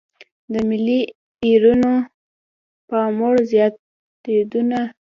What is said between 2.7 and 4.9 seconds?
پاموړ زياتېدنې.